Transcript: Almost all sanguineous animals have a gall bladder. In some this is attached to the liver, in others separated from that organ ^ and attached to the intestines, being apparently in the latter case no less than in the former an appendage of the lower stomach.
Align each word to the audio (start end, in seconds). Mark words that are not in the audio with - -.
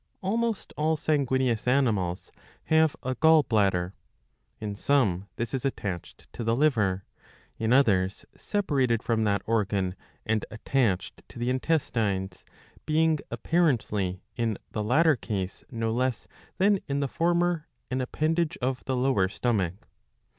Almost 0.21 0.73
all 0.77 0.97
sanguineous 0.97 1.67
animals 1.67 2.31
have 2.63 2.95
a 3.03 3.13
gall 3.13 3.43
bladder. 3.43 3.93
In 4.59 4.73
some 4.73 5.27
this 5.35 5.53
is 5.53 5.63
attached 5.63 6.25
to 6.33 6.43
the 6.43 6.55
liver, 6.55 7.05
in 7.59 7.71
others 7.71 8.25
separated 8.35 9.03
from 9.03 9.25
that 9.25 9.43
organ 9.45 9.91
^ 9.91 9.95
and 10.25 10.43
attached 10.49 11.21
to 11.29 11.37
the 11.37 11.51
intestines, 11.51 12.43
being 12.87 13.19
apparently 13.29 14.23
in 14.35 14.57
the 14.71 14.83
latter 14.83 15.15
case 15.15 15.63
no 15.69 15.91
less 15.91 16.27
than 16.57 16.79
in 16.87 16.99
the 16.99 17.07
former 17.07 17.67
an 17.91 18.01
appendage 18.01 18.57
of 18.59 18.83
the 18.85 18.95
lower 18.95 19.29
stomach. 19.29 19.87